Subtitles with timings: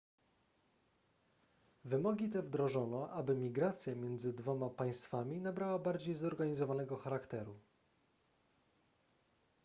[1.83, 7.55] wymogi te wdrożono aby migracja między dwoma państwami nabrała bardziej zorganizowanego charakteru